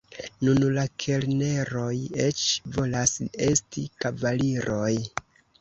Nun 0.45 0.63
la 0.77 0.85
kelneroj 1.03 1.91
eĉ 2.25 2.41
volas 2.79 3.15
esti 3.51 3.85
kavaliroj. 4.07 4.93